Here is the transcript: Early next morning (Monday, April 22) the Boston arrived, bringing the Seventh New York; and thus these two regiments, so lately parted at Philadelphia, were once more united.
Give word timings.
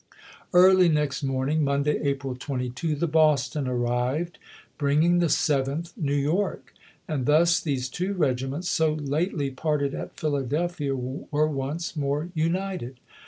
Early 0.55 0.89
next 0.89 1.21
morning 1.21 1.63
(Monday, 1.63 1.99
April 2.01 2.35
22) 2.35 2.95
the 2.95 3.05
Boston 3.05 3.67
arrived, 3.67 4.39
bringing 4.79 5.19
the 5.19 5.29
Seventh 5.29 5.93
New 5.95 6.15
York; 6.15 6.73
and 7.07 7.27
thus 7.27 7.59
these 7.59 7.87
two 7.87 8.13
regiments, 8.15 8.67
so 8.67 8.93
lately 8.95 9.51
parted 9.51 9.93
at 9.93 10.19
Philadelphia, 10.19 10.95
were 10.95 11.47
once 11.47 11.95
more 11.95 12.29
united. 12.33 12.99